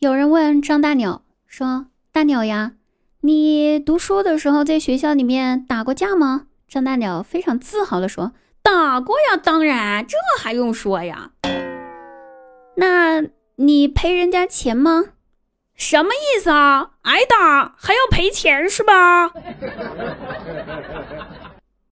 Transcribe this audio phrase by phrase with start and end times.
[0.00, 2.74] 有人问张大鸟说：“大鸟呀，
[3.22, 8.30] 你读书的时候在学校里面打过架吗？”张大鸟非常自豪地说
[8.62, 11.32] ：“打过呀，当然，这还用说呀？
[12.76, 13.24] 那
[13.56, 15.06] 你赔人家钱吗？
[15.74, 16.90] 什么意思啊？
[17.02, 19.32] 挨打还要赔钱是吧？”